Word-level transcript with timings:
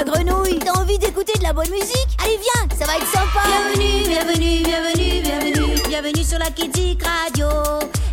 la 0.00 0.12
grenouille. 0.12 0.58
T'as 0.58 0.72
envie 0.80 0.98
d'écouter 0.98 1.32
de 1.38 1.42
la 1.42 1.52
bonne 1.52 1.70
musique? 1.70 2.08
Allez 2.24 2.38
viens, 2.38 2.76
ça 2.78 2.86
va 2.86 2.96
être 2.96 3.06
sympa. 3.06 3.42
Bienvenue, 3.46 4.02
bienvenue, 4.08 4.62
bienvenue, 4.62 5.20
bienvenue. 5.22 5.82
Bienvenue 5.88 6.24
sur 6.24 6.38
la 6.38 6.50
Kidik 6.50 7.02
Radio 7.02 7.48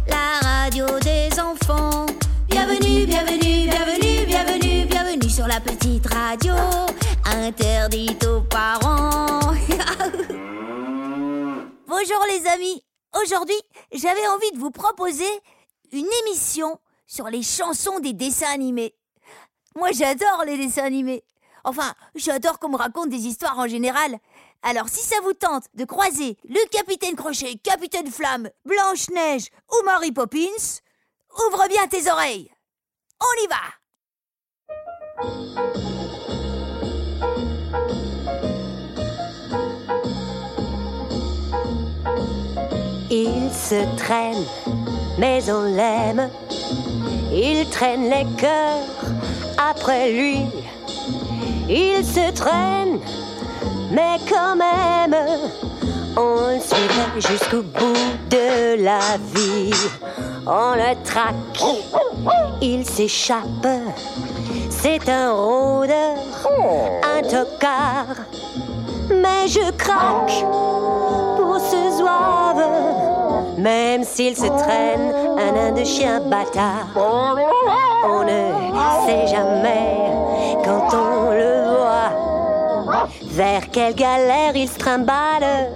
La 0.08 0.40
radio 0.42 0.86
des 1.00 1.30
enfants. 1.40 2.06
Bienvenue, 2.50 3.06
bienvenue, 3.06 3.68
bienvenue, 3.70 4.26
bienvenue 4.26 4.86
Bienvenue 4.86 5.30
sur 5.30 5.48
la 5.48 5.60
petite 5.62 6.08
radio. 6.14 6.54
Interdite 7.26 8.26
aux 8.26 8.42
parents. 8.42 9.40
Bonjour 11.88 12.26
les 12.30 12.48
amis. 12.48 12.84
Aujourd'hui, 13.22 13.60
j'avais 13.94 14.28
envie 14.28 14.52
de 14.54 14.60
vous 14.60 14.72
proposer 14.72 15.30
une 15.92 16.08
émission 16.26 16.78
sur 17.06 17.28
les 17.30 17.44
chansons 17.44 18.00
des 18.00 18.14
dessins 18.14 18.52
animés. 18.54 18.94
Moi, 19.76 19.92
j'adore 19.94 20.44
les 20.46 20.58
dessins 20.58 20.84
animés. 20.84 21.24
Enfin, 21.68 21.94
j'adore 22.16 22.60
qu'on 22.60 22.70
me 22.70 22.78
raconte 22.78 23.10
des 23.10 23.28
histoires 23.28 23.60
en 23.60 23.68
général. 23.68 24.20
Alors, 24.64 24.88
si 24.88 25.04
ça 25.06 25.18
vous 25.22 25.34
tente 25.34 25.66
de 25.74 25.84
croiser 25.84 26.38
le 26.48 26.66
Capitaine 26.70 27.18
Crochet, 27.18 27.56
Capitaine 27.62 28.10
Flamme, 28.10 28.50
Blanche-Neige 28.64 29.50
ou 29.70 29.84
Mary 29.84 30.14
Poppins, 30.14 30.80
ouvre 31.46 31.68
bien 31.68 31.86
tes 31.90 32.10
oreilles. 32.10 32.50
On 33.20 33.44
y 33.44 33.48
va. 33.48 33.58
Il 43.12 43.52
se 43.52 43.98
traîne, 43.98 44.46
mais 45.20 45.52
on 45.52 45.64
l'aime. 45.64 46.30
Il 47.34 47.70
traîne 47.70 48.10
les 48.10 48.26
cœurs 48.38 48.86
après 49.58 50.14
lui. 50.14 50.46
Il 51.70 52.06
se 52.06 52.32
traîne, 52.32 53.00
mais 53.92 54.18
quand 54.30 54.56
même, 54.56 55.16
on 56.16 56.54
le 56.54 56.60
suivrait 56.60 57.20
jusqu'au 57.20 57.62
bout 57.62 57.94
de 58.30 58.84
la 58.84 59.00
vie. 59.36 59.74
On 60.46 60.76
le 60.76 60.96
traque, 61.04 61.62
il 62.62 62.86
s'échappe. 62.86 63.68
C'est 64.70 65.10
un 65.10 65.34
rôdeur, 65.34 66.16
un 67.04 67.22
tocard. 67.22 68.16
Mais 69.10 69.48
je 69.48 69.72
craque 69.72 70.46
pour 71.36 71.60
ce 71.60 71.98
zouave, 71.98 72.64
même 73.58 74.04
s'il 74.04 74.36
se 74.36 74.46
traîne 74.46 75.14
un 75.38 75.84
chien 75.84 76.22
bâtard. 76.22 76.88
On 76.96 78.24
ne 78.24 78.52
sait 79.06 79.28
jamais 79.28 79.98
quand 80.64 80.88
on 80.94 81.32
le 81.32 81.66
voit 81.70 83.08
vers 83.32 83.70
quelle 83.72 83.96
galère 83.96 84.56
il 84.56 84.68
se 84.68 84.78
trimballe. 84.78 85.72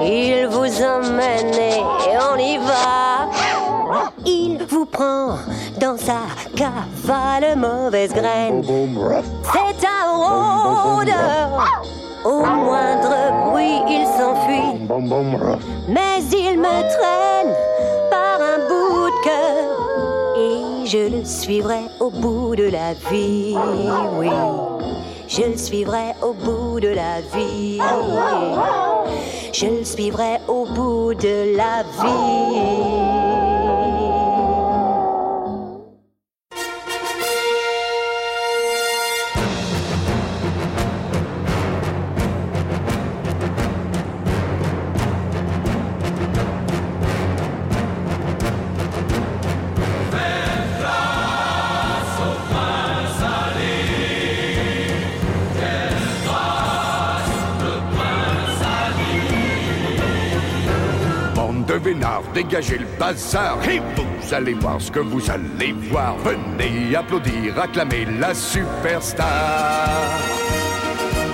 Il 0.00 0.46
vous 0.48 0.82
emmène 0.82 1.54
et 1.54 1.82
on 2.32 2.38
y 2.38 2.58
va. 2.58 3.28
Il 4.24 4.58
vous 4.68 4.86
prend 4.86 5.36
dans 5.80 5.96
sa 5.96 6.20
cavale 6.56 7.56
mauvaise 7.56 8.12
graine. 8.12 8.62
C'est 8.64 9.86
un 9.86 10.12
rôdeur. 10.12 11.97
Au 12.24 12.40
moindre 12.44 13.50
bruit, 13.50 13.80
il 13.88 14.06
s'enfuit. 14.06 14.88
Mais 15.88 16.22
il 16.32 16.58
me 16.58 16.80
traîne 16.96 17.54
par 18.10 18.40
un 18.40 18.58
bout 18.68 19.10
de 19.10 19.24
cœur. 19.24 19.68
Et 20.36 20.86
je 20.86 21.16
le 21.16 21.24
suivrai 21.24 21.82
au 22.00 22.10
bout 22.10 22.56
de 22.56 22.70
la 22.70 22.94
vie. 23.10 23.56
Oui, 24.18 24.30
je 25.28 25.42
le 25.42 25.56
suivrai 25.56 26.14
au 26.22 26.32
bout 26.32 26.80
de 26.80 26.88
la 26.88 27.20
vie. 27.34 27.80
Je 29.52 29.66
le 29.66 29.84
suivrai 29.84 30.38
au 30.48 30.64
bout 30.66 31.14
de 31.14 31.56
la 31.56 31.82
vie. 32.02 33.07
Dégagez 62.34 62.78
le 62.78 62.86
bazar 62.98 63.58
et 63.68 63.80
vous 63.96 64.34
allez 64.34 64.54
voir 64.54 64.80
ce 64.80 64.90
que 64.90 65.00
vous 65.00 65.30
allez 65.30 65.72
voir. 65.90 66.16
Venez 66.18 66.94
applaudir, 66.94 67.58
acclamer 67.60 68.06
la 68.18 68.34
superstar. 68.34 69.26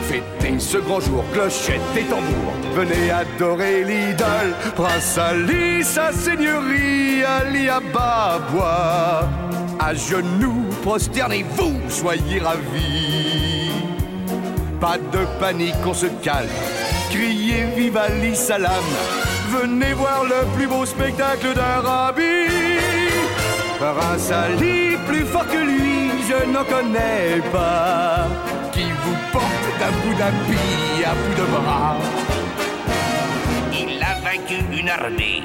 Fêtez 0.03 0.59
ce 0.59 0.79
grand 0.79 1.01
jour, 1.01 1.25
clochette 1.33 1.81
et 1.97 2.05
tambour. 2.05 2.53
Venez 2.75 3.11
adorer 3.11 3.85
l'idole, 3.85 4.55
Prince 4.75 5.19
Ali, 5.19 5.83
sa 5.83 6.13
seigneurie, 6.13 7.23
Ali 7.25 7.69
Ababois. 7.69 9.29
À 9.79 9.95
genoux, 9.95 10.67
prosternez-vous, 10.83 11.81
soyez 11.89 12.41
ravis. 12.41 13.71
Pas 14.81 14.99
de 14.99 15.41
panique, 15.41 15.75
on 15.87 15.95
se 15.95 16.07
calme. 16.23 16.49
Criez 17.11 17.65
vive 17.77 17.97
Ali 17.97 18.35
Salam 18.35 19.34
venez 19.61 19.93
voir 19.95 20.25
le 20.25 20.41
plus 20.55 20.67
beau 20.67 20.85
spectacle 20.85 21.55
d'un 21.55 21.81
rabbi. 21.89 22.47
Prince 23.79 24.31
Ali, 24.31 24.97
plus 25.07 25.25
fort 25.25 25.47
que 25.47 25.59
lui, 25.59 26.11
je 26.29 26.39
n'en 26.53 26.65
connais 26.65 27.41
pas. 27.53 28.27
Qui 28.73 28.87
vous 29.03 29.17
porte 29.33 29.67
d'un 29.79 29.93
bout 30.03 30.17
d'habit 30.19 31.05
à 31.05 31.13
bout 31.21 31.35
de 31.41 31.47
bras. 31.55 31.97
Il 33.73 34.03
a 34.03 34.15
vaincu 34.25 34.59
une 34.79 34.89
armée. 34.89 35.43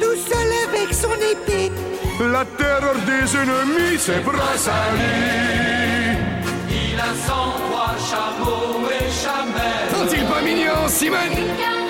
Tout 0.00 0.18
seul 0.28 0.50
avec 0.68 0.92
son 0.94 1.14
épée. 1.32 1.72
La 2.20 2.44
terreur 2.44 2.96
des 3.10 3.36
ennemis, 3.36 3.98
c'est 3.98 4.22
Prince 4.22 4.68
Ali. 4.68 6.16
Il 6.70 7.00
a 7.00 7.12
trois 7.26 7.94
chameaux 8.10 8.88
et 8.88 9.10
chamelles. 9.22 9.90
Sont-ils 9.92 10.24
pas 10.26 10.40
mignons, 10.42 10.88
Simone? 10.88 11.83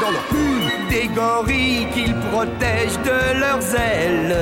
Dans 0.00 0.10
leur 0.10 0.22
plume 0.24 0.88
des 0.88 1.08
gorilles 1.08 1.86
qu'ils 1.92 2.14
protègent 2.30 3.00
de 3.04 3.38
leurs 3.38 3.74
ailes. 3.74 4.36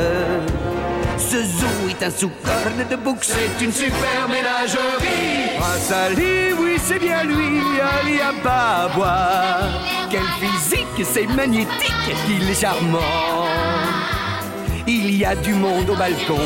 Ce 1.19 1.43
zoo 1.43 1.89
est 1.89 2.03
un 2.05 2.11
sous-corne 2.11 2.85
de 2.89 2.97
bouc, 2.97 3.19
c'est 3.23 3.65
une 3.65 3.73
super 3.73 4.29
ménagerie. 4.29 5.59
Prince 5.59 5.93
Ali, 5.93 6.53
oui, 6.59 6.77
c'est 6.83 6.99
bien 6.99 7.25
lui, 7.25 7.61
Ali 7.99 8.21
Ababois. 8.21 9.69
Quel 10.11 10.23
physique, 10.41 11.05
c'est 11.05 11.27
magnétique, 11.27 12.15
qu'il 12.27 12.49
est 12.49 12.61
charmant. 12.61 13.47
Il 14.87 15.17
y 15.17 15.25
a 15.25 15.35
du 15.35 15.55
monde 15.55 15.91
au 15.91 15.97
balcon, 15.97 16.41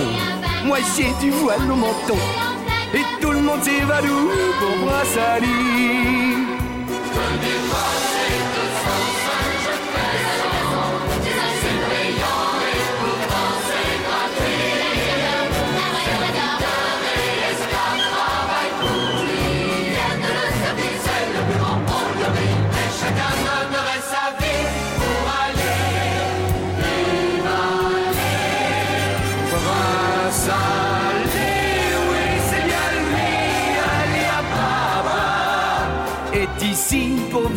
moi 0.64 0.78
j'ai 0.96 1.12
du 1.20 1.30
voile 1.30 1.70
au 1.70 1.76
menton. 1.76 2.18
Et 2.94 3.04
tout 3.20 3.30
le 3.32 3.40
monde 3.40 3.62
s'évanouit 3.62 4.52
pour 4.58 4.86
Prince 4.86 5.18
Ali. 5.36 6.14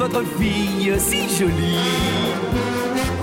Votre 0.08 0.24
fille 0.38 0.94
si 1.00 1.38
jolie. 1.38 1.80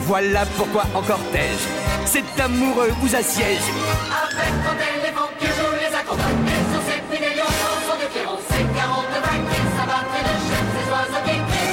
Voilà 0.00 0.44
pourquoi 0.56 0.84
en 0.94 1.02
cortège, 1.02 1.64
cet 2.04 2.38
amoureux 2.38 2.90
vous 3.00 3.14
assiège. 3.14 3.58
Avec 3.58 4.52
quand 4.64 4.76
elle 4.78 5.02
les 5.02 5.10
vents 5.10 5.30
qui 5.38 5.46
jouent 5.46 5.78
les 5.80 5.94
accompagne, 5.94 6.44
sur 6.72 6.82
ces 6.88 7.00
petits 7.00 7.22
millions 7.22 7.44
chansons 7.44 7.98
de 8.00 8.06
Clément, 8.12 8.38
c'est 8.48 8.66
40 8.76 9.04
vagues 9.24 9.48
qui 9.50 9.62
s'abattent 9.76 10.20
de 10.20 10.34
chefs, 10.46 10.70
ces 10.74 10.90
oiseaux 10.90 11.24
qui 11.24 11.30
crient. 11.30 11.64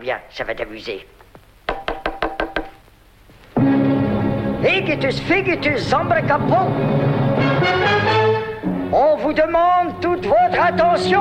viens, 0.00 0.20
ça 0.30 0.44
va 0.44 0.54
t'amuser. 0.54 1.06
Higitus 4.64 5.20
figitus 5.20 5.90
zambracapon. 5.90 6.72
On 8.92 9.16
vous 9.16 9.32
demande 9.34 10.00
toute 10.00 10.24
votre 10.24 10.58
attention. 10.58 11.20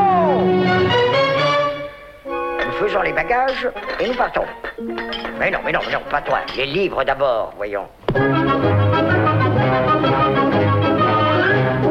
Nous 2.26 2.72
faisons 2.80 3.02
les 3.02 3.12
bagages 3.12 3.68
et 4.00 4.08
nous 4.08 4.16
partons. 4.16 4.46
Mais 5.40 5.52
non, 5.52 5.60
mais 5.66 5.74
non, 5.74 5.80
mais 5.86 5.94
non, 5.94 6.00
pas 6.10 6.22
toi. 6.22 6.40
Les 6.56 6.66
livres 6.66 7.04
d'abord, 7.04 7.54
voyons. 7.58 7.88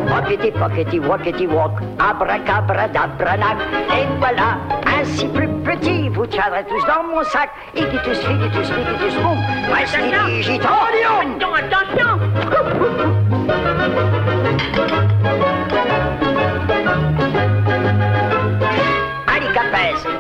Pockety, 0.09 0.51
pockety, 0.53 0.99
walkety, 1.01 1.47
walk, 1.47 1.73
abracabradabranach. 1.99 3.59
Et 3.91 4.07
voilà, 4.19 4.57
ainsi 4.87 5.27
plus 5.27 5.49
petit, 5.65 6.09
vous 6.09 6.27
tiendrez 6.27 6.65
tous 6.65 6.85
dans 6.87 7.03
mon 7.03 7.23
sac. 7.25 7.51
Igitus, 7.75 8.19
figitus, 8.21 8.71
figitus, 8.71 9.15
boum. 9.23 9.39
Voici 9.69 9.99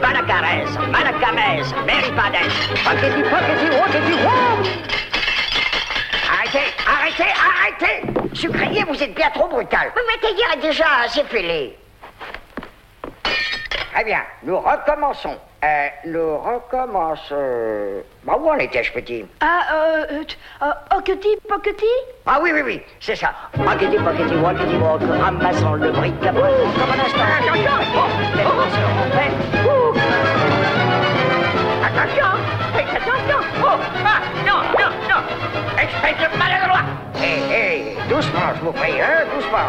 Balacares, 0.00 0.70
Malacames, 0.90 1.72
Meripades, 1.86 2.52
Pockety, 2.84 3.22
pockety, 3.30 3.68
walkety, 3.78 4.14
walk. 4.24 4.66
Arrêtez, 6.28 6.68
arrêtez, 6.86 7.32
arrêtez 7.48 8.34
Sucrier, 8.34 8.84
vous 8.84 9.02
êtes 9.02 9.14
bien 9.14 9.30
trop 9.30 9.48
brutal. 9.48 9.92
Mais 9.94 10.60
déjà 10.60 10.86
assez 11.04 11.24
pelée. 11.24 11.76
Très 13.92 14.04
bien, 14.04 14.20
nous 14.42 14.58
recommençons. 14.58 15.36
Euh, 15.62 15.86
nous 16.06 16.38
recommençons... 16.38 18.02
Bah, 18.24 18.36
où 18.40 18.48
en 18.48 18.54
étais-je, 18.56 18.90
petit? 18.90 19.26
Ah, 19.40 19.60
euh, 19.74 20.04
euh, 20.12 20.24
euh, 20.62 20.96
Hockety, 20.96 21.36
Pockety 21.46 21.84
Ah 22.26 22.38
oui, 22.42 22.52
oui, 22.54 22.62
oui, 22.64 22.82
c'est 23.00 23.14
ça. 23.16 23.32
Pockety, 23.52 23.98
pockety, 23.98 24.34
walkety, 24.36 24.76
walk, 24.76 25.02
ramassons 25.22 25.74
le 25.74 25.90
bric-à-brac 25.92 26.52
comme 26.52 26.90
un 26.90 27.04
instant. 27.04 27.28
Attention 27.38 27.72
Oh, 29.68 29.92
Attention 31.84 32.32
Faites 32.72 32.96
attention. 32.96 33.40
Oh 33.62 33.78
Ah 34.06 34.20
Non, 34.46 34.62
non, 34.78 34.90
non. 35.10 35.20
Espèce 35.78 36.30
de 36.30 36.38
maladroit. 36.38 36.80
Hé, 37.22 37.52
hé 37.52 37.96
Doucement, 38.08 38.54
je 38.56 38.64
vous 38.64 38.72
prie, 38.72 39.00
hein 39.00 39.26
Doucement 39.34 39.68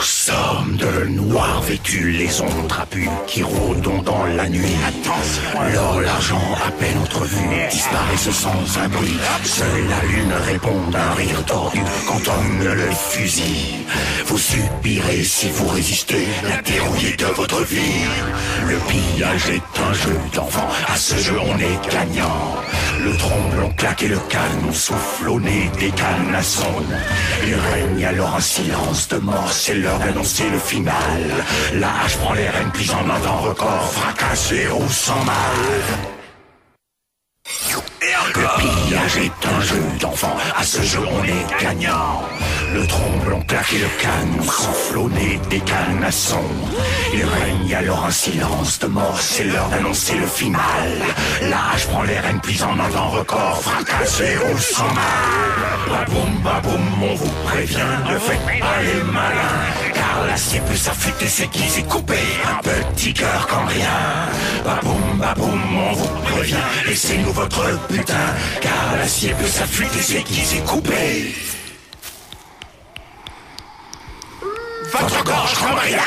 sommes 0.00 0.76
de 0.76 1.06
noirs 1.06 1.62
vêtus, 1.62 2.10
les 2.12 2.40
ombres 2.40 2.66
trapues 2.68 3.08
qui 3.26 3.42
rôdons 3.42 4.02
dans 4.02 4.24
la 4.26 4.48
nuit. 4.48 4.76
Attention 4.86 5.72
L'or, 5.74 6.00
l'argent, 6.00 6.54
à 6.66 6.70
peine 6.70 6.98
entrevus, 6.98 7.36
disparaissent 7.70 8.30
sans 8.30 8.78
un 8.78 8.88
bruit. 8.88 9.18
Seule 9.44 9.88
la 9.88 10.06
lune 10.08 10.32
répond 10.46 10.90
d'un 10.90 11.12
rire 11.12 11.44
tordu 11.46 11.80
quand 12.06 12.20
on 12.28 12.64
le 12.64 12.90
fusille. 12.92 13.86
Vous 14.26 14.38
subirez 14.38 15.24
si 15.24 15.50
vous 15.50 15.68
résistez 15.68 16.26
la 16.44 16.62
dérouillée 16.62 17.16
de 17.16 17.26
votre 17.26 17.62
vie. 17.64 18.04
Le 18.68 18.76
pillage 18.88 19.50
est 19.50 19.80
un 19.80 19.92
jeu 19.92 20.16
d'enfant, 20.34 20.68
à 20.86 20.96
ce 20.96 21.16
jeu 21.16 21.36
on 21.40 21.58
est 21.58 21.90
gagnant. 21.90 22.56
Le 23.02 23.16
tromblon 23.16 23.70
claque 23.76 24.02
et 24.02 24.08
le 24.08 24.18
canon 24.28 24.72
souffle 24.72 25.30
au 25.30 25.40
nez 25.40 25.70
des 25.78 25.90
canassons. 25.90 26.84
Il 27.46 27.54
règne 27.54 28.04
alors 28.04 28.36
un 28.36 28.40
silence 28.40 29.08
de 29.08 29.16
mort, 29.16 29.50
c'est 29.50 29.74
l'heure 29.74 29.98
d'annoncer 29.98 30.50
le 30.50 30.58
final. 30.58 30.94
La 31.74 31.88
hache 32.02 32.16
prend 32.18 32.34
les 32.34 32.48
rênes, 32.48 32.70
puis 32.74 32.90
en 32.90 33.08
un 33.08 33.20
temps 33.20 33.38
record, 33.38 33.90
fracassé 33.92 34.66
ou 34.68 34.86
sans 34.90 35.24
mal. 35.24 36.19
Le 39.00 39.06
pillage 39.06 39.26
est 39.26 39.46
un 39.46 39.60
jeu 39.60 39.82
d'enfant, 39.98 40.36
à 40.56 40.62
ce 40.62 40.82
jeu 40.82 41.00
on 41.00 41.24
est 41.24 41.62
gagnant. 41.62 42.22
Le 42.74 42.86
tromblon 42.86 43.40
claque 43.42 43.72
et 43.72 43.78
le 43.78 43.88
canon 44.00 44.42
souffle 44.42 44.98
au 44.98 45.08
nez 45.08 45.40
des 45.48 45.60
canassons. 45.60 46.38
Il 47.14 47.24
règne 47.24 47.74
alors 47.74 48.04
un 48.04 48.10
silence 48.10 48.78
de 48.80 48.86
mort, 48.88 49.18
c'est 49.18 49.44
l'heure 49.44 49.68
d'annoncer 49.68 50.16
le 50.16 50.26
final. 50.26 50.60
Hache 51.72 51.86
prend 51.86 52.02
les 52.02 52.18
rênes, 52.18 52.40
puis 52.42 52.62
en 52.62 52.78
un 52.78 52.90
temps 52.90 53.10
record, 53.10 53.62
fracassé 53.62 54.36
ou 54.52 54.58
sans 54.58 54.84
mal. 54.84 55.70
Baboum, 55.88 56.40
baboum, 56.44 57.02
on 57.02 57.14
vous 57.14 57.32
prévient, 57.44 57.78
ne 58.08 58.18
faites 58.18 58.60
pas 58.60 58.82
les 58.82 59.02
malins. 59.04 59.89
Peut 60.66 60.76
s'affûter, 60.76 61.26
c'est 61.26 61.48
qui 61.48 61.68
s'est 61.68 61.82
coupé, 61.82 62.18
un 62.44 62.62
petit 62.62 63.12
cœur 63.12 63.46
comme 63.48 63.66
rien. 63.66 63.88
Baboum, 64.64 65.18
baboum, 65.18 65.60
on 65.90 65.92
vous 65.92 66.20
prévient, 66.22 66.56
laissez-nous 66.86 67.32
votre 67.32 67.78
putain. 67.88 68.14
Car 68.60 68.96
l'acier 68.98 69.34
peut 69.38 69.46
s'affûter, 69.46 70.22
qui 70.22 70.44
s'est 70.44 70.62
coupé. 70.62 71.34
Votre 74.92 75.24
gorge 75.24 75.54
comme 75.54 75.78
rien. 75.78 76.02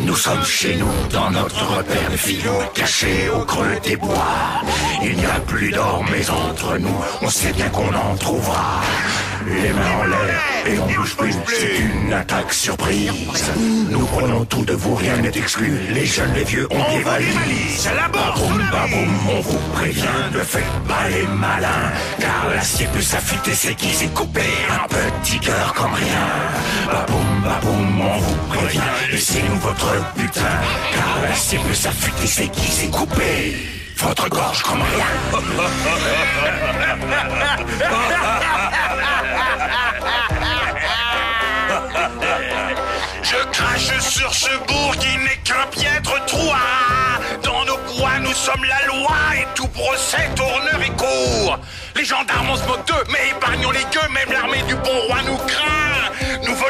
Nous 0.00 0.16
sommes 0.16 0.44
chez 0.44 0.76
nous, 0.76 0.92
dans 1.10 1.30
notre 1.30 1.76
repère 1.76 2.10
de 2.10 2.16
filous, 2.16 2.62
cachés 2.74 3.28
au 3.30 3.44
creux 3.44 3.78
des 3.82 3.96
bois. 3.96 4.62
Il 5.02 5.16
n'y 5.16 5.26
a 5.26 5.40
plus 5.46 5.70
d'or, 5.70 6.04
mais 6.10 6.28
entre 6.30 6.78
nous, 6.78 7.04
on 7.22 7.28
sait 7.28 7.52
bien 7.52 7.68
qu'on 7.68 7.92
en 7.94 8.16
trouvera. 8.16 8.80
Les 9.46 9.72
mains 9.72 9.98
en 10.00 10.04
l'air 10.04 10.54
et 10.66 10.78
on 10.78 10.86
bouge 10.86 11.16
plus, 11.16 11.34
c'est 11.46 11.76
une 11.76 12.12
attaque 12.12 12.52
surprise. 12.52 13.10
Nous 13.90 14.06
prenons 14.06 14.44
tout 14.46 14.64
de 14.64 14.72
vous, 14.72 14.94
rien 14.94 15.16
n'est 15.18 15.36
exclu. 15.36 15.78
Les 15.92 16.06
jeunes, 16.06 16.32
les 16.34 16.44
vieux, 16.44 16.66
on 16.70 16.96
les 16.96 17.02
valise. 17.02 17.90
Baboum, 18.12 18.62
baboum, 18.72 19.18
on 19.30 19.40
vous 19.40 19.58
prévient, 19.74 20.02
ne 20.32 20.38
faites 20.40 20.64
pas 20.88 21.08
les 21.10 21.26
malins. 21.26 21.92
Car 22.18 22.48
l'acier 22.54 22.88
peut 22.94 23.02
s'affûter, 23.02 23.54
c'est 23.54 23.74
qui 23.74 23.90
s'est 23.90 24.08
coupé. 24.08 24.40
Un 24.70 24.88
petit 24.88 25.38
cœur 25.38 25.74
comme 25.74 25.92
rien. 25.92 26.26
Baboum, 26.86 27.42
baboum, 27.44 28.00
on 28.00 28.18
vous 28.18 28.36
prévient, 28.48 28.80
laissez-nous 29.10 29.58
votre 29.58 29.92
putain. 30.14 30.40
Car 30.94 31.22
l'acier 31.28 31.58
peut 31.58 31.74
s'affûter, 31.74 32.26
c'est 32.26 32.48
qui 32.48 32.70
s'est 32.70 32.88
coupé. 32.88 33.56
Votre 33.98 34.28
gorge 34.28 34.62
comme 34.62 34.82
rien. 34.82 35.06
sur 43.78 44.32
ce 44.32 44.56
bourg 44.68 44.94
qui 44.98 45.18
n'est 45.18 45.36
qu'un 45.42 45.66
piètre 45.70 46.24
trou. 46.26 46.50
Dans 47.42 47.64
nos 47.64 47.78
bois, 47.78 48.18
nous 48.20 48.32
sommes 48.32 48.64
la 48.64 48.86
loi 48.86 49.16
et 49.34 49.46
tout 49.54 49.68
procès 49.68 50.28
tourneur 50.36 50.80
et 50.80 50.90
court. 50.90 51.58
Les 51.96 52.04
gendarmes, 52.04 52.50
on 52.50 52.56
se 52.56 52.64
moque 52.66 52.86
d'eux, 52.86 53.04
mais 53.10 53.30
épargnons 53.30 53.70
les 53.70 53.84
gueux, 53.92 54.08
même 54.12 54.32
l'armée 54.32 54.62
du 54.62 54.74
bon 54.76 55.00
roi 55.08 55.22
nous 55.26 55.36
craint. 55.38 55.93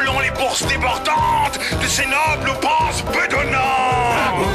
Nous 0.03 0.19
les 0.19 0.31
bourses 0.31 0.65
débordantes 0.67 1.57
de 1.81 1.87
ces 1.87 2.05
nobles 2.05 2.51
penses 2.59 3.01
bedonnants. 3.05 4.11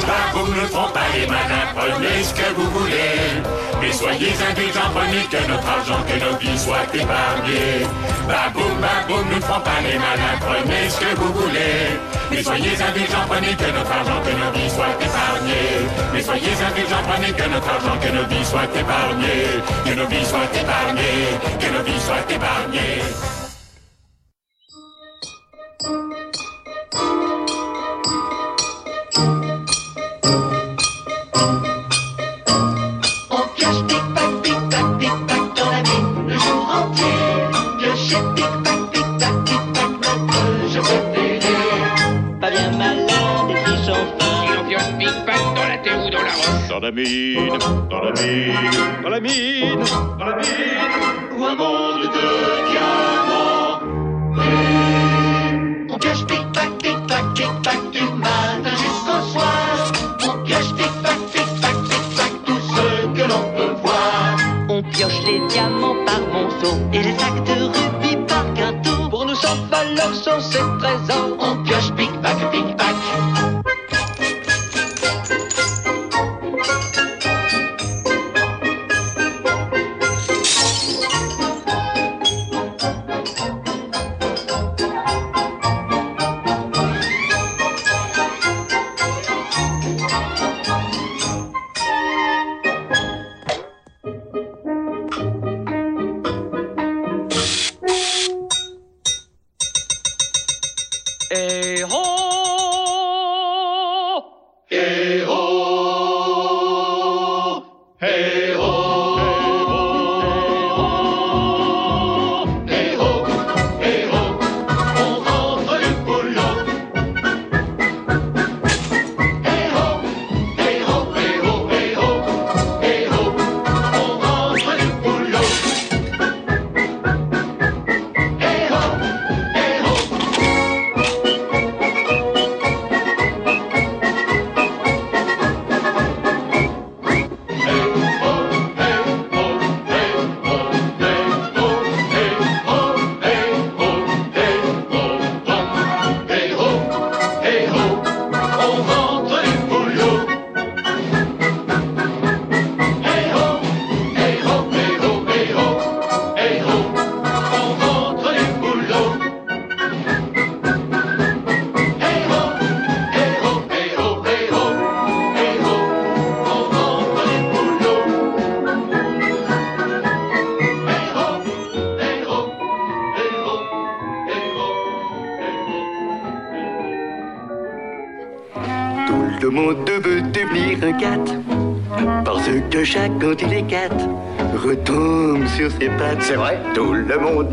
Baboum, 0.07 0.55
ne 0.55 0.67
prends 0.69 0.93
pas 0.93 1.09
les 1.15 1.27
malins, 1.27 1.73
prenez 1.75 2.23
ce 2.23 2.35
que 2.35 2.55
vous 2.55 2.71
voulez. 2.71 3.41
Mais 3.81 3.91
soyez 3.91 4.35
indulgents, 4.37 4.93
prenez 4.95 5.25
que 5.33 5.49
notre 5.49 5.67
argent, 5.67 6.05
que 6.05 6.21
nos 6.21 6.37
vies 6.37 6.59
soient 6.59 6.85
épargnées. 6.93 7.89
Baboum, 8.29 8.77
baboum, 8.85 9.27
ne 9.35 9.41
prends 9.41 9.61
pas 9.61 9.81
les 9.83 9.99
malins, 9.99 10.37
prenez 10.41 10.91
ce 10.91 11.01
que 11.01 11.17
vous 11.17 11.33
voulez. 11.33 11.99
Mais 12.31 12.43
soyez 12.43 12.77
indulgents, 12.77 13.27
prenez 13.27 13.57
que 13.57 13.71
notre 13.73 13.93
argent, 13.93 14.21
que 14.21 14.37
nos 14.37 14.53
vies 14.53 14.71
soient 14.71 14.97
épargnées. 15.01 15.89
Mais 16.13 16.23
soyez 16.23 16.53
indulgents, 16.69 17.05
prenez 17.09 17.33
que 17.33 17.49
notre 17.49 17.69
argent, 17.69 17.97
que 17.97 18.13
nos 18.13 18.27
vies 18.29 18.45
soient 18.45 18.71
épargnées. 18.77 19.65
Que 19.87 19.95
nos 19.95 20.07
vies 20.07 20.27
soient 20.27 20.53
épargnées, 20.53 21.33
que 21.59 21.69
nos 21.73 21.83
vies 21.83 22.01
soient 22.01 22.29
épargnées. 22.29 23.50
Dans 35.57 35.71
la 35.71 35.83
mine 35.83 36.29
le 36.29 36.35
jour 36.35 36.69
entier. 36.71 37.07
Piocher 37.79 38.23
tic-tac, 38.35 38.81
tic-tac, 38.93 39.45
tic-tac, 39.45 39.91
notre 40.01 40.69
jeu 40.69 40.83
préféré. 40.83 41.57
Pas 42.41 42.51
bien 42.51 42.71
malin 42.73 43.47
des 43.49 43.55
petits 43.55 43.85
chansons. 43.87 44.19
Si 44.21 44.53
l'on 44.55 44.65
pioche 44.69 44.93
tic-tac 44.99 45.41
dans 45.55 45.69
la 45.69 45.79
terre 45.79 46.05
ou 46.05 46.11
dans 46.11 46.23
la 46.23 46.33
roche. 46.33 46.69
Dans 46.69 46.81
la 46.81 46.91
mine, 46.93 47.59
dans 47.89 48.01
la 48.03 48.13
mine, 48.13 48.55
dans 49.03 49.09
la 49.09 49.21
mine, 49.21 49.85
dans 50.19 50.27
la 50.27 50.37
mine, 50.37 51.39
ou 51.39 51.45
un 51.45 51.55
monde 51.55 52.03
de 52.03 52.09
diamants 52.71 53.81
piège 56.01 56.27
tic-tac, 56.27 56.79
tic-tac, 56.79 57.25
tic-tac, 57.35 57.91
du 57.93 58.03
matin 58.19 58.75
jusqu'au 58.83 59.21
soir. 59.33 59.93
On 60.25 60.45
pioche 60.45 60.75
tic-tac, 60.79 61.19
tic-tac, 61.33 62.33
tout 62.47 62.61
ce 62.75 63.07
que 63.17 63.29
l'on 63.29 63.45
peut 63.57 63.75
voir. 63.83 64.37
On 64.69 64.83
pioche 64.83 65.23
les 65.27 65.41
diamants 65.49 65.97
par 66.07 66.21
monceau 66.33 66.77
et 66.93 67.03
les 67.03 67.17
sacs 67.19 67.45
de 67.45 67.65
rubis 67.75 68.17
par 68.27 68.45
quinteau. 68.55 69.09
Pour 69.11 69.27
nous, 69.27 69.35
sans 69.35 69.57
valeur, 69.71 70.15
sont 70.15 70.41
ces 70.41 70.65
trésors. 70.81 71.30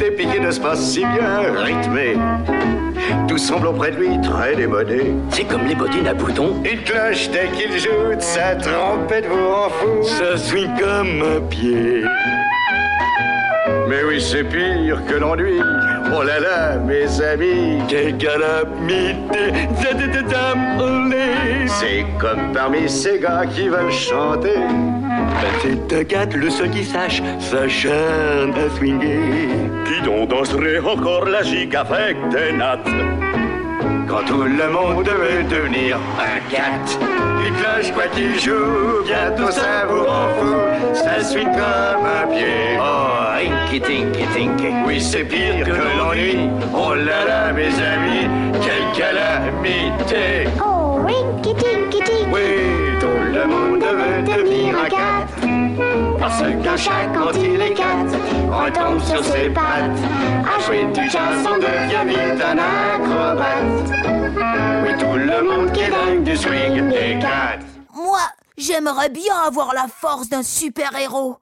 Est 0.03 0.11
piqué 0.11 0.39
de 0.39 0.51
ce 0.51 0.59
pas 0.59 0.75
si 0.75 0.99
bien 0.99 1.53
rythmé? 1.55 2.17
Tout 3.27 3.37
semble 3.37 3.67
auprès 3.67 3.91
de 3.91 3.97
lui 3.97 4.21
très 4.21 4.55
démodé. 4.55 5.13
C'est 5.29 5.45
comme 5.45 5.65
les 5.65 5.75
bottines 5.75 6.07
à 6.07 6.13
boutons. 6.13 6.61
Une 6.63 6.81
cloche 6.81 7.29
dès 7.29 7.47
qu'il 7.55 7.77
joue 7.77 8.15
de 8.15 8.21
sa 8.21 8.55
trompette 8.55 9.25
vous 9.27 9.47
en 9.47 9.69
fout. 9.69 10.03
Ça 10.03 10.37
swing 10.37 10.69
comme 10.79 11.21
un 11.21 11.41
pied. 11.41 12.03
Mais 13.87 14.03
oui, 14.03 14.21
c'est 14.21 14.43
pire 14.43 15.01
que 15.07 15.15
l'ennui. 15.15 15.61
Oh 16.17 16.23
là 16.23 16.39
là, 16.39 16.77
mes 16.77 17.21
amis, 17.21 17.81
quelle 17.87 18.17
calamité. 18.17 19.53
C'est 21.67 22.05
comme 22.19 22.51
parmi 22.53 22.89
ces 22.89 23.19
gars 23.19 23.45
qui 23.45 23.69
veulent 23.69 23.91
chanter. 23.91 24.59
Ben, 25.41 25.53
c'est 25.61 25.99
un 25.99 26.03
cat, 26.03 26.25
le 26.35 26.49
seul 26.49 26.69
qui 26.69 26.83
sache, 26.83 27.21
s'acharne 27.39 28.53
à 28.53 28.75
swinguer. 28.75 29.19
Qui 29.85 30.01
donc 30.05 30.29
danserait 30.29 30.79
encore 30.79 31.25
la 31.25 31.43
gigue 31.43 31.75
avec 31.75 32.17
des 32.29 32.51
nattes? 32.53 32.89
Quand 34.07 34.23
tout 34.25 34.43
le 34.43 34.69
monde 34.69 35.07
veut 35.07 35.43
devenir 35.43 35.97
un 36.17 36.39
cat. 36.51 36.97
Il 37.45 37.53
cloche 37.53 37.91
quoi 37.93 38.07
qu'il 38.07 38.39
joue, 38.39 39.03
bientôt 39.05 39.51
ça 39.51 39.85
vous 39.89 40.05
en 40.05 40.29
fout. 40.37 40.95
Ça 40.95 41.23
suit 41.23 41.43
comme 41.43 42.05
un 42.05 42.27
pied. 42.33 42.77
Oh, 42.79 43.07
rinky 43.35 43.81
tinky 43.81 44.25
tinky. 44.33 44.73
Oui, 44.85 45.01
c'est 45.01 45.23
pire 45.23 45.65
que 45.65 45.71
l'ennui. 45.71 46.49
Oh 46.73 46.93
là 46.95 47.25
là, 47.27 47.53
mes 47.53 47.67
amis, 47.67 48.27
quelle 48.63 48.87
calamité. 48.97 50.49
Oh, 50.65 50.76
tinky. 51.53 52.25
Oui, 52.31 52.99
tout 52.99 53.07
le 53.07 53.45
monde 53.47 53.83
veut 53.83 54.21
devenir 54.23 54.77
un 54.79 54.89
cat. 54.89 55.27
Parce 56.19 56.41
qu'un 56.41 56.77
chat, 56.77 57.07
quand 57.13 57.33
il 57.35 57.61
est 57.61 57.73
cat, 57.73 58.05
retombe 58.51 59.01
sur 59.01 59.23
ses 59.23 59.49
pattes. 59.49 59.99
À 60.45 60.59
jouer 60.61 60.85
du 60.93 61.09
jazz, 61.09 61.45
on 61.45 61.57
devient 61.57 62.05
vite 62.07 62.43
un 62.43 62.57
acrobate. 62.57 63.91
Oui, 64.83 64.97
tout 64.97 65.17
le 65.17 65.41
monde 65.43 65.71
qui 65.71 65.81
est 65.81 65.89
dingue 65.89 66.23
du 66.23 66.35
swing 66.35 66.89
des 66.89 67.19
cats. 67.19 67.59
Moi, 67.95 68.19
j'aimerais 68.57 69.09
bien 69.09 69.35
avoir 69.45 69.73
la 69.73 69.87
force 69.87 70.29
d'un 70.29 70.43
super-héros. 70.43 71.37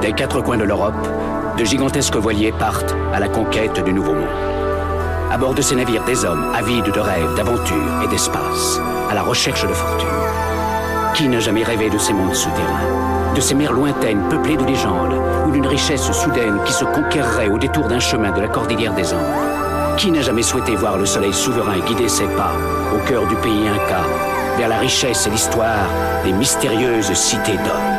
Des 0.00 0.12
quatre 0.12 0.40
coins 0.40 0.56
de 0.56 0.64
l'Europe, 0.64 0.94
de 1.58 1.64
gigantesques 1.64 2.16
voiliers 2.16 2.50
partent 2.50 2.94
à 3.12 3.20
la 3.20 3.28
conquête 3.28 3.84
du 3.84 3.92
Nouveau 3.92 4.14
Monde. 4.14 4.24
À 5.30 5.36
bord 5.36 5.52
de 5.52 5.60
ces 5.60 5.76
navires, 5.76 6.02
des 6.04 6.24
hommes 6.24 6.50
avides 6.54 6.90
de 6.90 6.98
rêves, 6.98 7.34
d'aventures 7.36 8.02
et 8.02 8.08
d'espace, 8.08 8.80
à 9.10 9.14
la 9.14 9.22
recherche 9.22 9.66
de 9.66 9.74
fortune. 9.74 10.08
Qui 11.14 11.28
n'a 11.28 11.40
jamais 11.40 11.62
rêvé 11.62 11.90
de 11.90 11.98
ces 11.98 12.14
mondes 12.14 12.34
souterrains, 12.34 13.34
de 13.34 13.40
ces 13.42 13.54
mers 13.54 13.74
lointaines 13.74 14.26
peuplées 14.30 14.56
de 14.56 14.64
légendes, 14.64 15.20
ou 15.46 15.50
d'une 15.50 15.66
richesse 15.66 16.10
soudaine 16.10 16.58
qui 16.64 16.72
se 16.72 16.86
conquerrait 16.86 17.50
au 17.50 17.58
détour 17.58 17.86
d'un 17.86 18.00
chemin 18.00 18.30
de 18.30 18.40
la 18.40 18.48
cordillère 18.48 18.94
des 18.94 19.12
Andes? 19.12 19.98
Qui 19.98 20.10
n'a 20.10 20.22
jamais 20.22 20.42
souhaité 20.42 20.74
voir 20.74 20.96
le 20.96 21.04
soleil 21.04 21.34
souverain 21.34 21.80
guider 21.80 22.08
ses 22.08 22.28
pas 22.28 22.52
au 22.94 23.06
cœur 23.06 23.26
du 23.26 23.36
pays 23.36 23.68
inca 23.68 24.25
vers 24.56 24.68
la 24.68 24.78
richesse 24.78 25.26
et 25.26 25.30
l'histoire 25.30 25.88
des 26.24 26.32
mystérieuses 26.32 27.12
cités 27.12 27.56
d'or. 27.56 27.96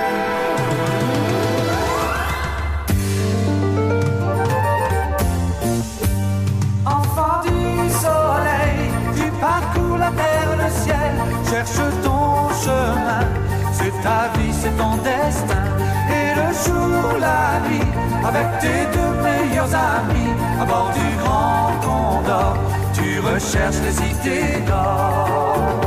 ta 14.03 14.37
vie 14.37 14.53
c'est 14.53 14.75
ton 14.77 14.95
destin. 14.97 15.63
Et 16.17 16.29
le 16.39 16.47
jour, 16.63 17.19
la 17.19 17.59
nuit 17.67 17.89
Avec 18.29 18.47
tes 18.61 18.81
deux 18.95 19.13
meilleurs 19.27 19.73
amis 19.73 20.33
À 20.61 20.65
bord 20.65 20.91
du 20.93 21.07
grand 21.21 21.71
condor 21.85 22.57
Tu 22.93 23.19
recherches 23.19 23.81
les 23.85 23.91
cités 23.91 24.61
d'or. 24.67 25.86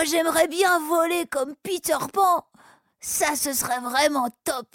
Moi, 0.00 0.06
j'aimerais 0.06 0.48
bien 0.48 0.80
voler 0.88 1.26
comme 1.26 1.54
Peter 1.62 1.98
Pan. 2.10 2.46
Ça, 3.00 3.36
ce 3.36 3.52
serait 3.52 3.80
vraiment 3.80 4.30
top. 4.44 4.66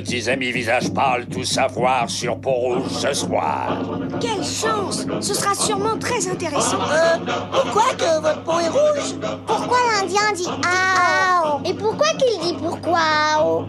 Petits 0.00 0.30
amis 0.30 0.50
visage 0.50 0.90
pâle, 0.94 1.26
tout 1.26 1.44
savoir 1.44 2.08
sur 2.08 2.40
peau 2.40 2.52
rouge 2.52 2.88
ce 2.88 3.12
soir. 3.12 3.82
Quelle 4.18 4.42
chance 4.42 5.06
Ce 5.20 5.34
sera 5.34 5.54
sûrement 5.54 5.98
très 5.98 6.26
intéressant. 6.26 6.78
Euh, 6.90 7.18
pourquoi 7.52 7.82
que 7.98 8.22
votre 8.22 8.42
peau 8.42 8.60
est 8.60 8.70
rouge. 8.70 9.14
Pourquoi 9.46 9.76
l'Indien 9.92 10.32
dit 10.34 10.46
Ao 10.46 11.60
Et 11.66 11.74
pourquoi 11.74 12.06
qu'il 12.18 12.40
dit 12.40 12.54
pourquoi 12.58 12.98
Ao 13.34 13.66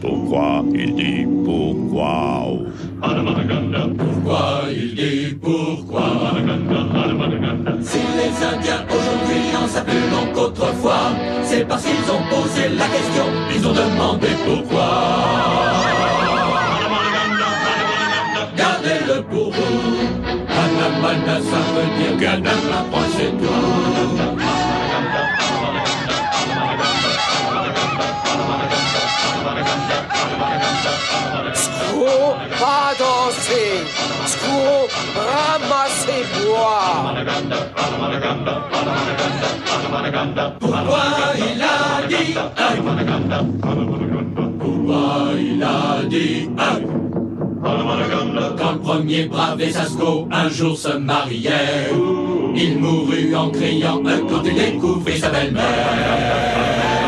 Pourquoi 0.00 0.62
il 0.72 0.94
dit 0.94 1.26
pourquoi 1.44 2.52
Pourquoi 3.98 4.60
il 4.70 4.94
dit 4.94 5.34
pourquoi 5.42 6.36
Si 7.82 7.98
les 7.98 8.46
Indiens 8.46 8.84
aujourd'hui 8.88 9.56
en 9.60 9.66
savent 9.66 9.86
plus 9.86 10.08
long 10.08 10.32
qu'autrefois, 10.32 11.10
c'est 11.42 11.66
parce 11.66 11.82
qu'ils 11.82 12.10
ont 12.12 12.22
posé 12.30 12.68
la 12.68 12.86
question, 12.86 13.24
Anamana, 21.04 21.36
ça 21.36 21.60
veut 21.74 21.90
dire 21.98 22.16
c'est 23.16 23.32
tout. 23.36 23.44
Squirrel, 31.52 32.50
pas 32.58 32.88
danser. 32.98 33.70
Squirrel, 34.26 34.88
ramassez 35.28 36.22
bois. 36.32 36.88
Pourquoi 40.60 41.04
il 41.36 41.62
a 41.62 42.06
dit 42.08 42.34
aïe? 42.56 42.80
Pourquoi 44.58 45.04
il 45.38 45.62
a 45.62 46.02
dit 46.08 46.48
aïe? 46.58 47.13
Quand 47.64 48.72
le 48.72 48.78
premier 48.78 49.24
brave 49.24 49.70
Sasco 49.70 50.28
un 50.30 50.48
jour 50.50 50.76
se 50.76 50.96
mariait, 50.96 51.90
il 52.54 52.78
mourut 52.78 53.34
en 53.34 53.50
criant 53.50 54.02
quand 54.02 54.42
il 54.44 54.54
découvrit 54.54 55.18
sa 55.18 55.30
belle-mère. 55.30 57.03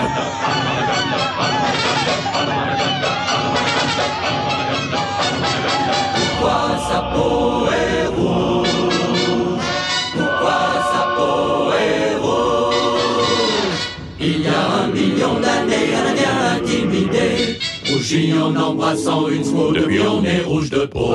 En 18.42 18.54
embrassant 18.54 19.28
une 19.28 19.44
squaw 19.44 19.72
Depuis 19.72 20.00
on 20.00 20.22
est 20.24 20.42
rouge 20.42 20.70
de 20.70 20.84
peau. 20.86 21.10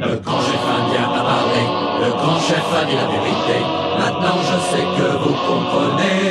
Le 0.00 0.16
grand 0.16 0.40
chef 0.40 0.64
indien 0.78 1.04
a 1.04 1.22
parlé. 1.22 1.62
Le 2.02 2.10
grand 2.10 2.40
chef 2.40 2.64
a 2.74 2.84
dit 2.84 2.94
la 2.94 3.06
vérité. 3.06 3.58
Maintenant 3.98 4.40
je 4.42 4.56
sais 4.70 4.86
que 4.96 5.08
vous 5.18 5.34
comprenez 5.48 6.29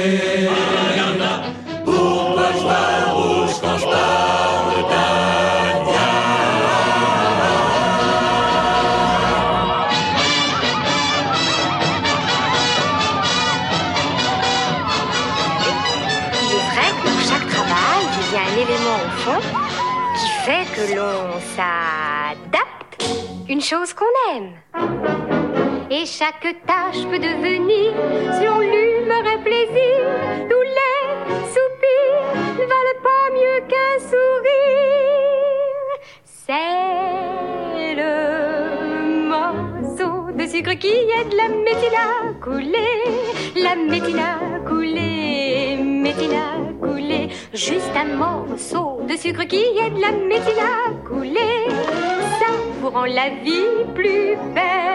fond 19.29 19.41
qui 20.17 20.29
fait 20.45 20.65
que 20.75 20.95
l'on 20.95 21.39
s'adapte, 21.55 23.03
une 23.47 23.61
chose 23.61 23.93
qu'on 23.93 24.05
aime. 24.31 24.51
Et 25.91 26.05
chaque 26.05 26.55
tâche 26.65 27.03
peut 27.09 27.19
devenir, 27.19 27.93
selon 28.39 28.59
l'humeur 28.59 29.25
et 29.25 29.41
plaisir, 29.43 29.99
tous 30.49 30.65
les 30.77 30.99
soupirs 31.53 32.35
ne 32.57 32.65
valent 32.73 32.99
pas 33.03 33.25
mieux 33.33 33.61
qu'un 33.67 33.99
sourire. 33.99 35.19
C'est 36.25 37.95
le 37.95 38.28
sucre 40.49 40.73
qui 40.79 40.87
aide 40.87 41.33
la 41.37 41.47
médine 41.47 41.95
à 41.95 42.33
couler, 42.43 42.95
la 43.55 43.75
médine 43.75 44.19
à 44.19 44.59
couler, 44.67 45.77
médine 45.77 46.33
à 46.33 46.85
couler. 46.85 47.29
Juste 47.53 47.95
un 47.95 48.15
morceau 48.15 49.01
de 49.07 49.15
sucre 49.15 49.43
qui 49.43 49.63
aide 49.83 49.99
la 49.99 50.11
médine 50.11 50.63
à 50.63 51.07
couler, 51.07 51.67
ça 52.39 52.51
vous 52.81 52.89
rend 52.89 53.05
la 53.05 53.29
vie 53.29 53.85
plus 53.93 54.35
belle. 54.55 54.89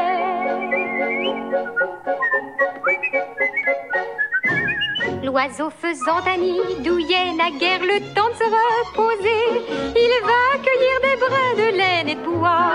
L'oiseau 5.25 5.71
faisant 5.71 6.21
un 6.27 6.37
nid 6.37 6.83
douillet 6.85 7.33
n'a 7.33 7.51
guère 7.51 7.81
le 7.81 7.99
temps 8.15 8.29
de 8.29 8.35
se 8.35 8.45
reposer. 8.45 9.65
Il 9.97 10.13
va 10.23 10.59
cueillir 10.63 11.01
des 11.03 11.17
brins 11.17 11.55
de 11.57 11.77
laine 11.79 12.09
et 12.11 12.15
de 12.15 12.21
bois. 12.21 12.73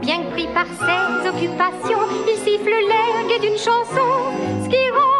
Bien 0.00 0.24
que 0.24 0.30
pris 0.32 0.48
par 0.48 0.66
ses 0.66 1.26
occupations, 1.26 2.06
il 2.28 2.36
siffle 2.44 2.68
l'air 2.68 3.26
gai 3.28 3.38
d'une 3.38 3.56
chanson, 3.56 4.10
ce 4.62 4.68
qui 4.68 4.90
rend 4.90 5.14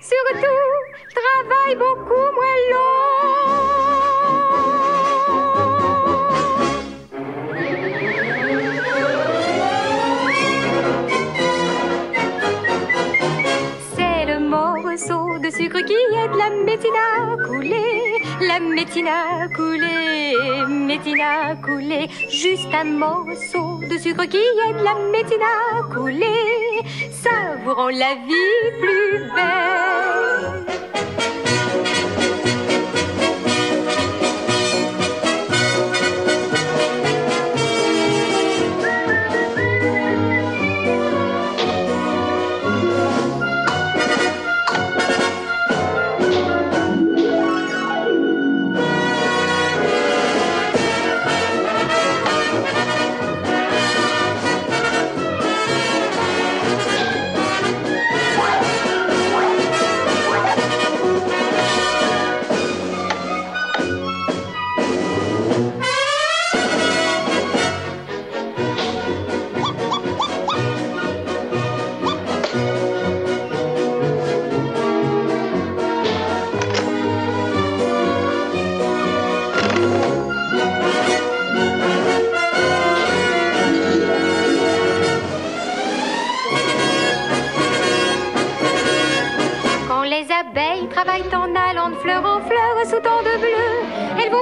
surtout 0.00 0.78
travail 1.18 1.74
beaucoup 1.74 2.30
moins 2.32 2.58
C'est 2.70 3.97
de 15.48 15.54
sucre 15.54 15.80
qui 15.80 15.92
aide 15.92 16.34
la 16.36 16.50
médine 16.50 16.90
à 16.94 17.36
couler, 17.46 18.20
la 18.40 18.60
médine 18.60 19.08
à 19.08 19.48
couler, 19.48 20.34
médine 20.68 21.20
à 21.20 21.54
couler. 21.56 22.06
Juste 22.28 22.68
un 22.74 22.84
morceau 22.84 23.80
de 23.88 23.96
sucre 23.96 24.24
qui 24.24 24.36
aide 24.36 24.82
la 24.84 24.94
médine 25.10 25.42
à 25.42 25.82
couler, 25.94 26.82
ça 27.10 27.30
vous 27.64 27.74
rend 27.74 27.88
la 27.88 28.14
vie 28.26 28.60
plus 28.80 29.18
belle. 29.34 29.67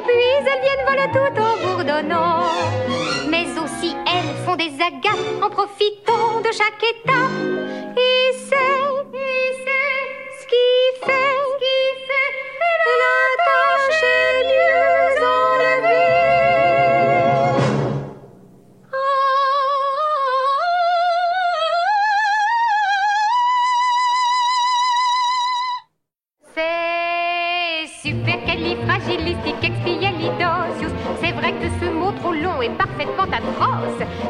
Puis 0.07 0.17
elles 0.39 0.61
viennent 0.63 0.87
voler 0.87 1.11
tout 1.13 1.41
en 1.41 1.57
bourdonnant. 1.67 2.45
Mais 3.29 3.47
aussi 3.63 3.95
elles 4.07 4.45
font 4.45 4.57
des 4.57 4.73
agates 4.81 5.43
en 5.43 5.51
profitant 5.51 6.41
de 6.41 6.53
chaque 6.53 6.83
étape. 6.83 7.56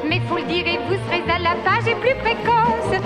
Mais 0.05 0.21
faut 0.29 0.39
le 0.39 0.45
dire 0.45 0.67
et 0.67 0.79
vous 0.89 0.97
serez 1.07 1.23
à 1.31 1.39
la 1.39 1.55
page 1.65 1.87
et 1.87 1.95
plus 1.97 2.15
précoce. 2.17 3.01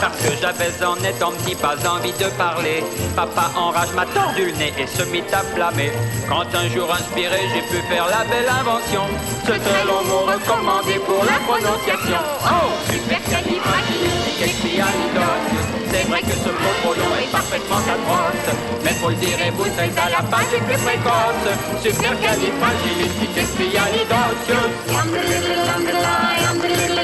Parce 0.00 0.16
que 0.22 0.30
j'avais 0.40 0.84
en 0.84 0.96
étant 0.96 1.32
petit 1.32 1.54
pas 1.54 1.76
envie 1.88 2.12
de 2.12 2.28
parler. 2.36 2.82
Papa 3.16 3.50
enrage 3.56 3.92
m'a 3.94 4.06
tordu 4.06 4.46
le 4.46 4.52
nez 4.52 4.72
et 4.78 4.86
se 4.86 5.02
mit 5.04 5.22
à 5.32 5.42
blâmer. 5.54 5.92
Quand 6.28 6.46
un 6.54 6.68
jour 6.68 6.92
inspiré, 6.92 7.40
j'ai 7.54 7.62
pu 7.62 7.82
faire 7.88 8.06
la 8.06 8.24
belle 8.24 8.48
invention. 8.48 9.02
Ce 9.44 9.52
long 9.86 10.04
mot 10.04 10.26
recommandé 10.26 10.94
pour 11.06 11.24
la 11.24 11.38
prononciation. 11.46 12.20
Oh, 12.44 12.70
supercalifragilisticexpialidocious. 12.90 13.19
Que 16.22 16.32
ce 16.32 16.50
trop 16.82 16.94
long 16.94 17.16
est 17.20 17.30
parfaitement 17.30 17.76
atroce. 17.76 18.48
Mais 18.84 18.90
faut 18.90 19.10
le 19.10 19.16
dire 19.16 19.38
et 19.46 19.50
vous 19.50 19.64
serez 19.64 19.90
à 19.96 20.10
la 20.10 20.22
page 20.28 20.52
et 20.56 20.60
plus 20.60 20.78
précoce. 20.78 21.46
Il 26.88 26.99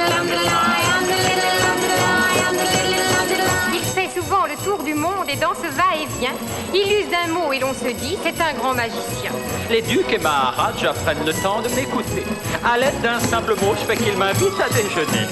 tour 5.26 5.26
du 5.26 5.26
monde 5.26 5.28
et 5.28 5.36
dans 5.36 5.54
ce 5.54 5.66
va-et-vient, 5.74 6.34
il 6.74 6.92
use 7.00 7.08
d'un 7.10 7.28
mot 7.32 7.50
et 7.52 7.58
l'on 7.58 7.74
se 7.74 7.88
dit 7.88 8.16
c'est 8.22 8.40
un 8.40 8.52
grand 8.54 8.74
magicien. 8.74 9.32
Les 9.70 9.82
ducs 9.82 10.12
et 10.12 10.18
Maharajas 10.18 10.94
prennent 11.04 11.24
le 11.24 11.32
temps 11.34 11.60
de 11.62 11.68
m'écouter. 11.70 12.24
À 12.64 12.78
l'aide 12.78 13.00
d'un 13.02 13.18
simple 13.20 13.54
mot, 13.60 13.74
je 13.78 13.84
fais 13.84 13.96
qu'ils 13.96 14.16
m'invitent 14.16 14.60
à 14.60 14.68
déjeuner. 14.68 15.26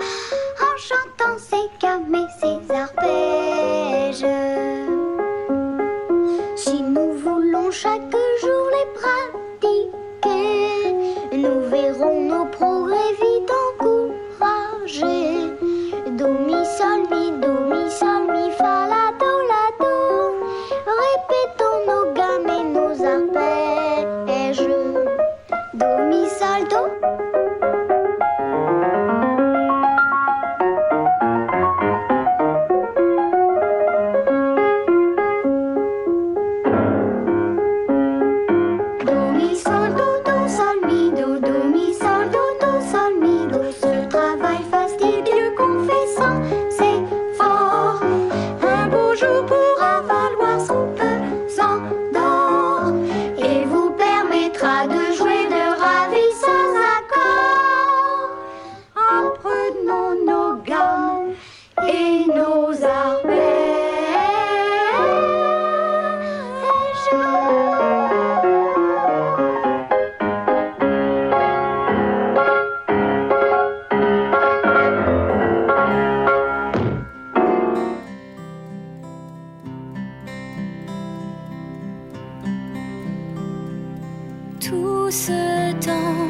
ce 85.11 85.73
temps 85.85 86.29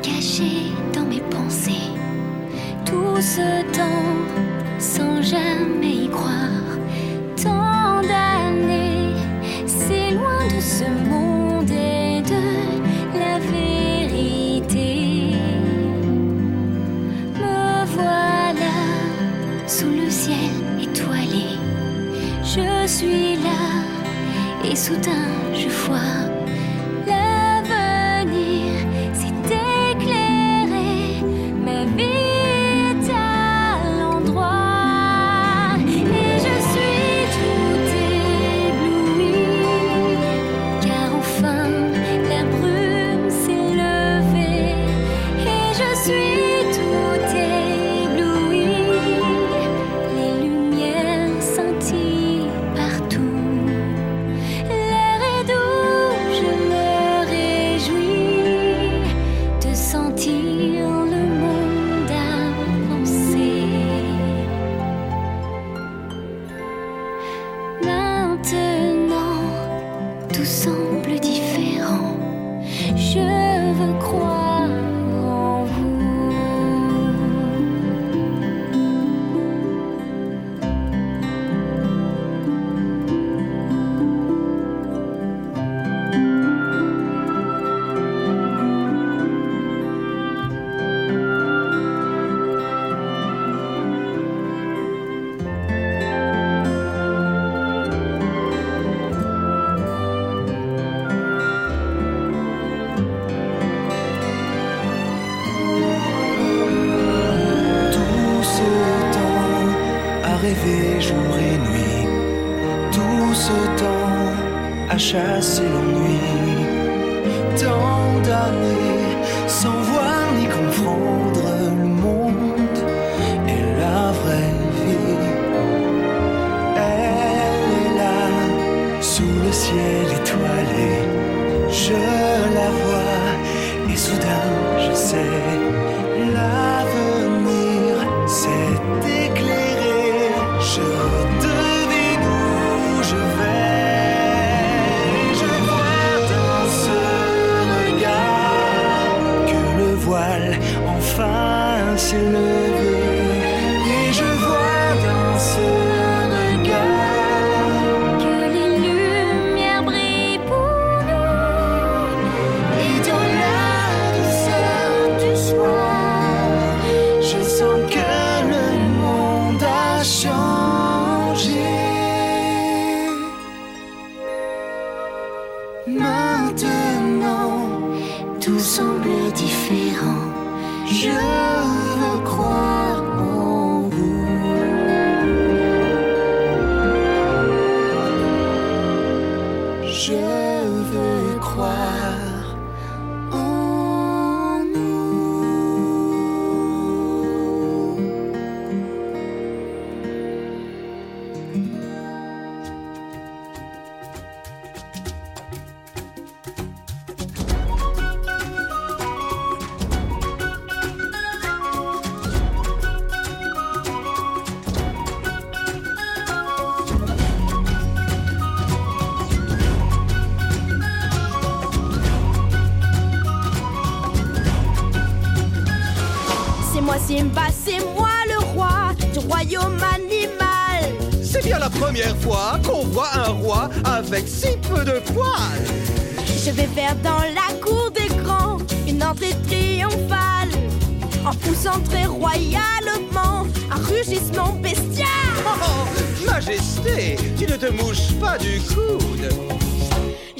caché 0.00 0.70
dans 0.92 1.04
mes 1.04 1.20
pensées, 1.22 1.90
tout 2.84 3.20
ce 3.20 3.62
temps 3.72 4.14
sans 4.78 5.20
jamais 5.20 6.04
y 6.04 6.08
croire, 6.08 6.78
tant 7.42 8.00
d'années, 8.02 9.12
c'est 9.66 10.12
loin 10.12 10.46
de 10.54 10.60
ce 10.60 10.84
monde 11.08 11.68
et 11.70 12.22
de 12.22 13.18
la 13.18 13.40
vérité. 13.40 15.32
Me 17.34 17.84
voilà 17.86 18.76
sous 19.66 19.90
le 19.90 20.08
ciel 20.08 20.54
étoilé, 20.80 21.58
je 22.44 22.86
suis 22.86 23.34
là 23.42 24.70
et 24.70 24.76
soudain 24.76 25.26
je 25.54 25.68
vois 25.68 26.25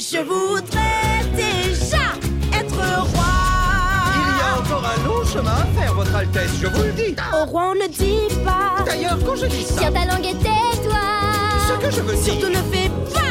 Je 0.08 0.18
voudrais 0.18 1.24
déjà 1.34 2.12
être 2.56 2.76
roi. 2.76 3.24
Il 4.14 4.38
y 4.38 4.40
a 4.40 4.60
encore 4.60 4.84
un 4.86 5.04
long 5.04 5.24
chemin 5.24 5.50
à 5.50 5.66
faire, 5.76 5.94
Votre 5.94 6.14
Altesse, 6.14 6.52
je 6.62 6.68
vous 6.68 6.82
le 6.84 6.92
dis. 6.92 7.16
Au 7.34 7.44
roi, 7.46 7.72
on 7.72 7.74
ne 7.74 7.88
dit 7.88 8.32
pas. 8.44 8.84
D'ailleurs, 8.84 9.18
quand 9.26 9.34
je 9.34 9.46
dis 9.46 9.64
ça, 9.64 9.80
tiens 9.80 9.90
ta 9.90 10.04
langue 10.04 10.24
et 10.24 10.36
tais-toi. 10.36 11.02
Ce 11.66 11.84
que 11.84 11.90
je 11.90 12.00
veux 12.02 12.14
dire. 12.14 12.22
Surtout 12.22 12.50
ne 12.50 12.62
fais 12.72 12.88
pas. 13.12 13.25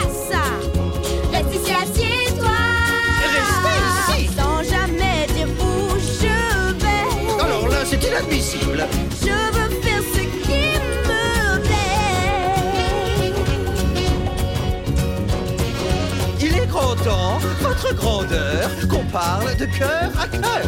votre 17.07 17.93
grandeur 17.95 18.69
qu'on 18.89 19.03
parle 19.05 19.55
de 19.57 19.65
cœur 19.65 20.09
à 20.19 20.27
cœur. 20.27 20.65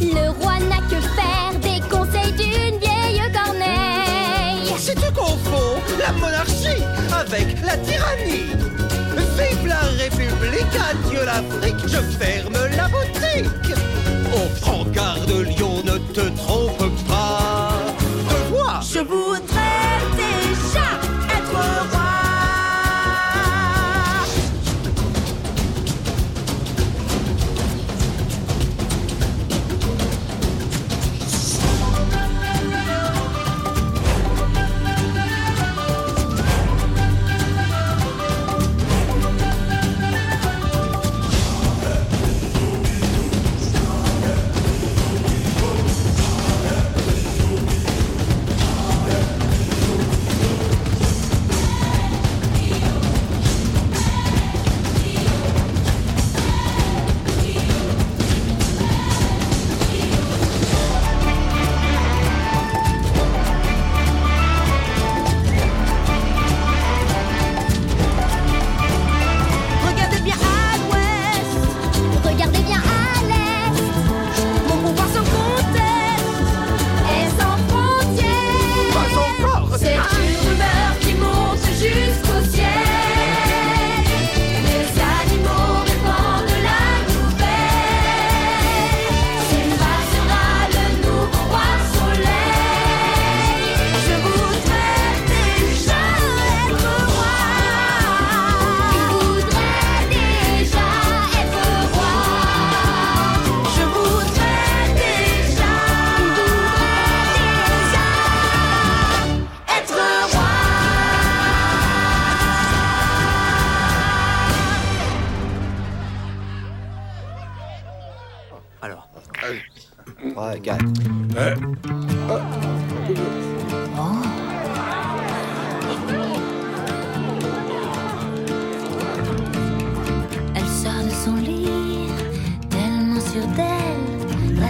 Le 0.00 0.30
roi 0.30 0.54
n'a 0.68 0.76
que 0.88 1.00
faire 1.00 1.52
des 1.60 1.80
conseils 1.88 2.32
d'une 2.32 2.78
vieille 2.78 3.20
corneille. 3.32 4.72
Si 4.78 4.94
tu 4.94 5.12
confonds 5.12 5.80
la 5.98 6.12
monarchie 6.12 6.84
avec 7.12 7.60
la 7.64 7.76
tyrannie, 7.78 8.52
vive 9.36 9.66
la 9.66 9.80
République, 9.98 10.76
adieu 10.90 11.24
l'Afrique, 11.24 11.88
je 11.88 11.98
ferme 12.16 12.58
la 12.76 12.88
boutique. 12.88 13.74
Au 14.34 14.60
prend 14.60 14.84
de 14.84 15.42
Lyon 15.42 15.71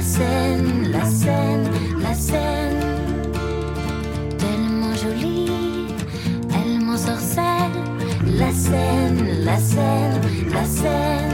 La 0.02 0.08
scène, 0.08 0.90
la 0.90 1.04
scène, 1.04 1.70
la 2.02 2.12
scène. 2.12 2.80
Tellement 4.36 4.92
jolie, 4.96 5.94
elle 6.52 6.80
m'ensorcelle. 6.80 7.70
La 8.26 8.50
scène, 8.50 9.44
la 9.44 9.56
scène, 9.58 10.20
la 10.50 10.64
scène. 10.64 11.31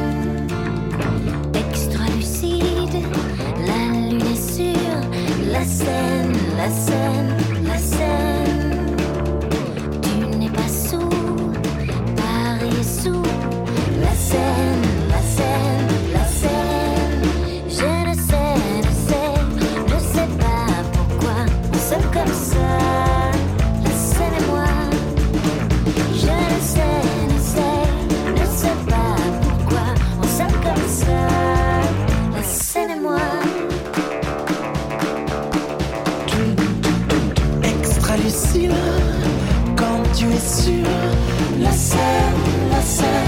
seule, 41.88 42.70
la 42.70 42.82
seule. 42.82 43.27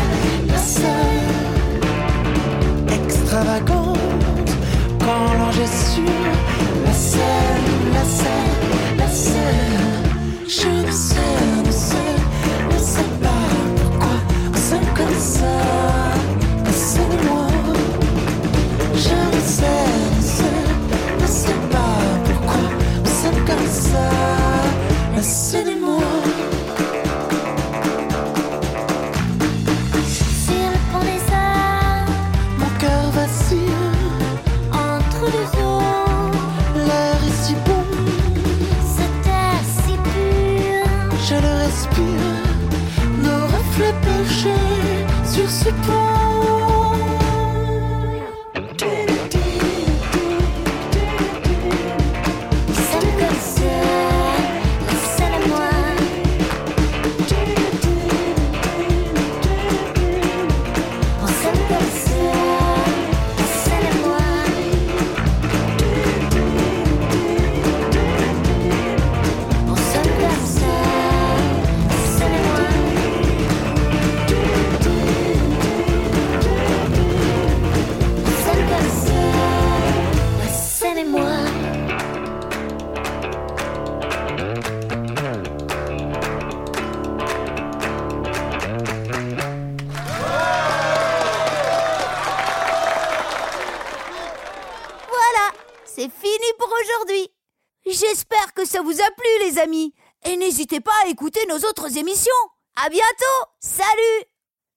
et 100.24 100.36
n'hésitez 100.36 100.80
pas 100.80 100.92
à 101.04 101.08
écouter 101.08 101.40
nos 101.46 101.56
autres 101.56 101.98
émissions. 101.98 102.32
À 102.76 102.88
bientôt, 102.88 103.50
salut. 103.61 104.24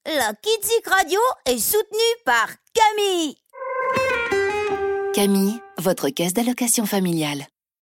La 0.06 0.34
Kitzik 0.34 0.86
Radio 0.88 1.20
est 1.46 1.58
soutenue 1.58 2.22
par 2.26 2.50
Camille. 2.74 3.38
Camille, 5.14 5.62
votre 5.78 6.10
caisse 6.10 6.34
d'allocation 6.34 6.86
familiale. 6.86 7.48